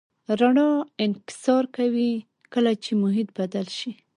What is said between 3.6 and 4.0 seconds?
شي.